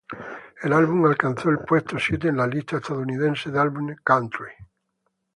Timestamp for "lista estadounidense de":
2.47-3.59